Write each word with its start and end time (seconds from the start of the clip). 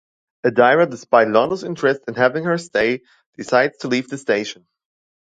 Adira, 0.43 0.89
despite 0.89 1.27
Londo's 1.27 1.63
interest 1.63 2.01
in 2.07 2.15
having 2.15 2.45
her 2.45 2.57
stay, 2.57 3.03
decides 3.37 3.77
to 3.77 3.87
leave 3.87 4.07
the 4.07 4.17
station. 4.17 4.65